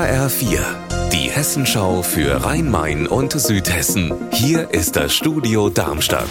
HR4, 0.00 0.60
die 1.12 1.30
Hessenschau 1.30 2.00
für 2.00 2.42
Rhein-Main 2.42 3.06
und 3.06 3.32
Südhessen. 3.32 4.14
Hier 4.32 4.70
ist 4.70 4.96
das 4.96 5.12
Studio 5.12 5.68
Darmstadt. 5.68 6.24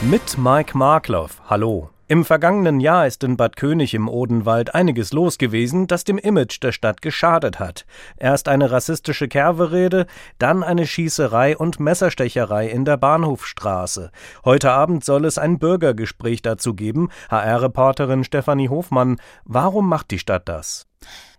Mit 0.00 0.38
Mike 0.38 0.74
Markloff. 0.74 1.42
Hallo. 1.50 1.90
Im 2.08 2.24
vergangenen 2.24 2.80
Jahr 2.80 3.06
ist 3.06 3.22
in 3.24 3.36
Bad 3.36 3.56
König 3.56 3.92
im 3.92 4.08
Odenwald 4.08 4.74
einiges 4.74 5.12
los 5.12 5.36
gewesen, 5.36 5.86
das 5.86 6.04
dem 6.04 6.16
Image 6.16 6.62
der 6.62 6.72
Stadt 6.72 7.02
geschadet 7.02 7.60
hat. 7.60 7.84
Erst 8.16 8.48
eine 8.48 8.70
rassistische 8.70 9.28
Kerberede, 9.28 10.06
dann 10.38 10.62
eine 10.62 10.86
Schießerei 10.86 11.58
und 11.58 11.78
Messerstecherei 11.78 12.68
in 12.68 12.86
der 12.86 12.96
Bahnhofstraße. 12.96 14.10
Heute 14.46 14.72
Abend 14.72 15.04
soll 15.04 15.26
es 15.26 15.36
ein 15.36 15.58
Bürgergespräch 15.58 16.40
dazu 16.40 16.72
geben. 16.72 17.10
HR-Reporterin 17.28 18.24
Stefanie 18.24 18.70
Hofmann, 18.70 19.20
warum 19.44 19.90
macht 19.90 20.10
die 20.10 20.18
Stadt 20.18 20.48
das? 20.48 20.86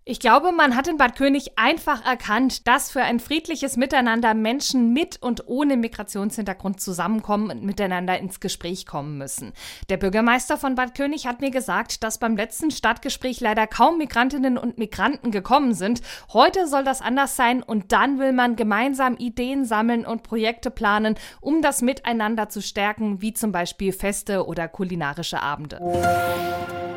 Ich 0.10 0.22
glaube, 0.22 0.54
man 0.54 0.78
hat 0.78 0.88
in 0.88 0.96
Bad 0.96 1.18
König 1.18 1.58
einfach 1.58 2.06
erkannt, 2.06 2.66
dass 2.66 2.90
für 2.90 3.02
ein 3.02 3.20
friedliches 3.20 3.76
Miteinander 3.76 4.34
Menschen 4.34 4.94
mit 4.94 5.22
und 5.22 5.50
ohne 5.50 5.76
Migrationshintergrund 5.76 6.80
zusammenkommen 6.80 7.52
und 7.52 7.66
miteinander 7.66 8.18
ins 8.18 8.40
Gespräch 8.40 8.86
kommen 8.86 9.18
müssen. 9.18 9.52
Der 9.90 9.98
Bürgermeister 9.98 10.56
von 10.56 10.76
Bad 10.76 10.96
König 10.96 11.28
hat 11.28 11.42
mir 11.42 11.52
gesagt, 11.52 12.04
dass 12.04 12.20
beim 12.20 12.38
letzten 12.38 12.72
Stadtgespräch 12.72 13.42
leider 13.42 13.68
kaum 13.68 13.98
Migrantinnen 13.98 14.58
und 14.58 14.78
Migranten 14.78 15.32
gekommen 15.32 15.74
sind. 15.74 16.02
Heute 16.32 16.68
soll 16.68 16.86
das 16.86 17.02
anders 17.02 17.36
sein 17.36 17.62
und 17.62 17.92
dann 17.92 18.18
will 18.18 18.32
man 18.32 18.56
gemeinsam 18.56 19.18
Ideen 19.18 19.66
sammeln 19.66 20.06
und 20.06 20.24
Projekte 20.24 20.72
planen, 20.72 21.16
um 21.42 21.62
das 21.62 21.82
Miteinander 21.82 22.48
zu 22.48 22.62
stärken, 22.62 23.22
wie 23.22 23.34
zum 23.34 23.52
Beispiel 23.52 23.92
Feste 23.92 24.46
oder 24.46 24.70
kulinarische 24.70 25.42
Abende. 25.42 25.82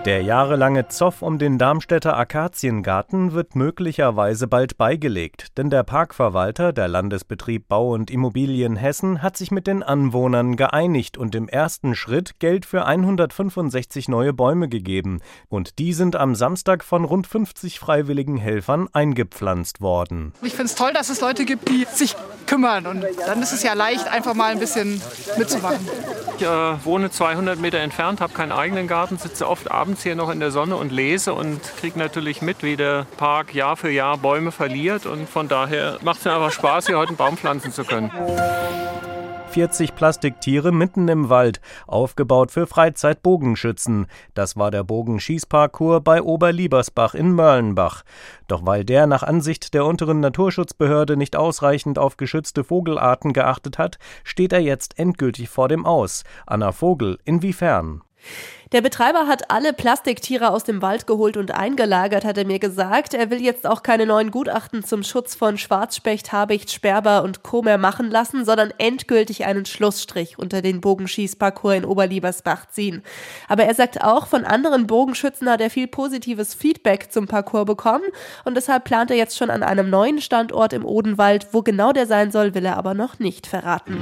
Der 0.07 0.23
jahrelange 0.23 0.89
Zoff 0.89 1.21
um 1.21 1.39
den 1.39 1.59
Darmstädter 1.59 2.17
Akaziengarten 2.17 3.00
wird 3.09 3.57
möglicherweise 3.57 4.47
bald 4.47 4.77
beigelegt, 4.77 5.57
denn 5.57 5.71
der 5.71 5.85
Parkverwalter, 5.85 6.73
der 6.75 6.87
Landesbetrieb 6.87 7.67
Bau 7.67 7.95
und 7.95 8.11
Immobilien 8.11 8.77
Hessen, 8.77 9.23
hat 9.23 9.39
sich 9.39 9.51
mit 9.51 9.67
den 9.67 9.83
Anwohnern 9.83 10.55
geeinigt 10.55 11.17
und 11.17 11.35
im 11.35 11.49
ersten 11.49 11.95
Schritt 11.95 12.39
Geld 12.41 12.67
für 12.67 12.85
165 12.85 14.09
neue 14.09 14.35
Bäume 14.35 14.69
gegeben. 14.69 15.23
Und 15.49 15.79
die 15.79 15.95
sind 15.95 16.15
am 16.15 16.35
Samstag 16.35 16.85
von 16.85 17.05
rund 17.05 17.27
50 17.27 17.79
freiwilligen 17.79 18.37
Helfern 18.37 18.87
eingepflanzt 18.93 19.81
worden. 19.81 20.35
Ich 20.43 20.53
finde 20.53 20.67
es 20.67 20.75
toll, 20.75 20.93
dass 20.93 21.09
es 21.09 21.23
Leute 21.23 21.47
gibt, 21.47 21.71
die 21.71 21.87
sich 21.91 22.15
kümmern. 22.47 22.87
Und 22.87 23.07
dann 23.27 23.41
ist 23.41 23.53
es 23.53 23.63
ja 23.63 23.73
leicht, 23.73 24.09
einfach 24.09 24.35
mal 24.35 24.53
ein 24.53 24.59
bisschen 24.59 25.01
mitzumachen. 25.39 25.89
Ich 26.37 26.47
äh, 26.47 26.85
wohne 26.85 27.11
200 27.11 27.59
Meter 27.59 27.79
entfernt, 27.79 28.21
habe 28.21 28.33
keinen 28.33 28.53
eigenen 28.53 28.89
Garten, 28.89 29.19
sitze 29.19 29.47
oft 29.47 29.71
abends 29.71 30.03
hier 30.03 30.17
noch 30.17 30.31
in 30.31 30.41
der 30.41 30.51
Sonne 30.51 30.77
und 30.77 30.91
lese 30.91 31.35
und 31.35 31.61
kriege 31.79 31.99
natürlich 31.99 32.43
mit, 32.43 32.63
wie 32.63 32.77
der 32.77 32.90
Park 33.17 33.55
Jahr 33.55 33.77
für 33.77 33.91
Jahr 33.91 34.19
Bäume 34.19 34.53
verliert. 34.53 35.07
Und 35.07 35.29
von 35.29 35.49
daher 35.49 35.99
macht 36.03 36.19
es 36.19 36.25
mir 36.25 36.35
einfach 36.35 36.53
Spaß, 36.53 36.87
hier 36.87 36.99
heute 36.99 37.11
einen 37.11 37.17
Baum 37.17 37.37
pflanzen 37.37 37.73
zu 37.73 37.85
können. 37.85 38.11
40 39.51 39.97
Plastiktiere 39.97 40.71
mitten 40.71 41.09
im 41.09 41.29
Wald, 41.29 41.61
aufgebaut 41.87 42.53
für 42.53 42.67
Freizeitbogenschützen. 42.67 44.07
Das 44.35 44.57
war 44.57 44.71
der 44.71 44.85
Bogenschießparcours 44.85 46.03
bei 46.05 46.23
Oberliebersbach 46.23 47.15
in 47.15 47.33
Mörlenbach. 47.33 48.03
Doch 48.47 48.65
weil 48.65 48.85
der 48.85 49.07
nach 49.07 49.25
Ansicht 49.25 49.75
der 49.75 49.85
unteren 49.85 50.21
Naturschutzbehörde 50.21 51.17
nicht 51.17 51.35
ausreichend 51.35 51.99
auf 51.99 52.17
geschützte 52.17 52.63
Vogelarten 52.63 53.33
geachtet 53.33 53.79
hat, 53.79 53.99
steht 54.23 54.53
er 54.53 54.61
jetzt 54.61 54.99
endgültig 54.99 55.49
vor 55.49 55.69
dem 55.69 55.85
Aus. 55.85 56.23
Anna 56.47 56.71
Vogel, 56.71 57.19
inwiefern? 57.25 58.03
Der 58.73 58.83
Betreiber 58.83 59.27
hat 59.27 59.51
alle 59.51 59.73
Plastiktiere 59.73 60.51
aus 60.51 60.63
dem 60.63 60.81
Wald 60.81 61.09
geholt 61.09 61.37
und 61.37 61.51
eingelagert, 61.51 62.25
hat 62.25 62.39
er 62.39 62.47
mir 62.47 62.61
gesagt. 62.61 63.15
Er 63.15 63.29
will 63.29 63.43
jetzt 63.43 63.67
auch 63.67 63.83
keine 63.83 64.07
neuen 64.07 64.31
Gutachten 64.31 64.85
zum 64.85 65.03
Schutz 65.03 65.35
von 65.35 65.59
Schwarzspecht, 65.59 66.31
Habicht, 66.31 66.71
Sperber 66.71 67.25
und 67.25 67.43
Co. 67.43 67.63
mehr 67.63 67.79
machen 67.79 68.13
lassen, 68.13 68.45
sondern 68.45 68.73
endgültig 68.79 69.45
einen 69.45 69.67
Schlussstrich 69.67 70.39
unter 70.39 70.63
den 70.63 70.81
Bogenschießparcours 70.81 71.79
in 71.79 71.85
Oberliebersbach 71.85 72.69
ziehen. 72.69 73.03
Aber 73.49 73.65
er 73.65 73.75
sagt 73.75 74.03
auch, 74.05 74.29
von 74.29 74.45
anderen 74.45 74.87
Bogenschützen 74.87 75.51
hat 75.51 75.61
er 75.61 75.71
viel 75.71 75.89
positives 75.89 76.55
Feedback 76.55 77.11
zum 77.11 77.27
Parcours 77.27 77.67
bekommen 77.67 78.05
und 78.45 78.57
deshalb 78.57 78.85
plant 78.85 79.11
er 79.11 79.17
jetzt 79.17 79.37
schon 79.37 79.51
an 79.51 79.65
einem 79.65 79.91
neuen 79.91 80.21
Standort 80.21 80.73
im 80.73 80.85
Odenwald. 80.85 81.49
Wo 81.51 81.63
genau 81.63 81.93
der 81.93 82.07
sein 82.07 82.31
soll, 82.31 82.55
will 82.55 82.65
er 82.65 82.77
aber 82.77 82.95
noch 82.95 83.19
nicht 83.19 83.49
verraten. 83.49 83.99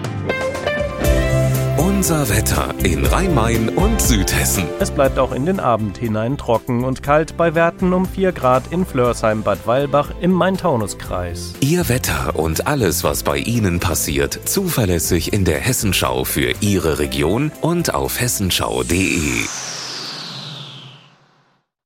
Unser 1.99 2.29
Wetter 2.29 2.73
in 2.85 3.05
Rhein-Main 3.05 3.71
und 3.71 4.01
Südhessen. 4.01 4.63
Es 4.79 4.93
bleibt 4.93 5.19
auch 5.19 5.33
in 5.33 5.47
den 5.47 5.59
Abend 5.59 5.99
hinein 5.99 6.39
trocken 6.39 6.85
und 6.85 7.03
kalt 7.03 7.37
bei 7.37 7.57
Werten 7.57 7.93
um 7.93 8.07
4 8.07 8.31
Grad 8.31 8.71
in 8.71 8.87
Flörsheim-Bad 8.87 9.67
Weilbach 9.67 10.13
im 10.21 10.31
Main-Taunus-Kreis. 10.31 11.55
Ihr 11.59 11.89
Wetter 11.89 12.37
und 12.37 12.69
alles, 12.69 13.03
was 13.03 13.25
bei 13.25 13.39
Ihnen 13.39 13.81
passiert, 13.81 14.39
zuverlässig 14.45 15.33
in 15.33 15.45
der 15.45 15.59
Hessenschau 15.59 16.23
für 16.23 16.55
Ihre 16.61 17.01
Region 17.01 17.51
und 17.63 17.93
auf 17.93 18.21
hessenschau.de. 18.21 19.49